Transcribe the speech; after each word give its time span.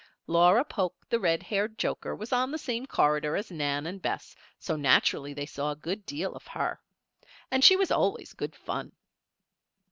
Laura 0.25 0.65
Polk, 0.65 1.07
the 1.09 1.19
red 1.19 1.43
haired 1.43 1.77
joker, 1.77 2.15
was 2.15 2.33
on 2.33 2.49
the 2.49 2.57
same 2.57 2.87
corridor 2.87 3.35
as 3.35 3.51
Nan 3.51 3.85
and 3.85 4.01
Bess, 4.01 4.35
so 4.57 4.75
naturally 4.75 5.31
they 5.31 5.45
saw 5.45 5.69
a 5.71 5.75
good 5.75 6.07
deal 6.07 6.33
of 6.33 6.47
her. 6.47 6.81
And 7.51 7.63
she 7.63 7.75
was 7.75 7.91
always 7.91 8.33
good 8.33 8.55
fun. 8.55 8.93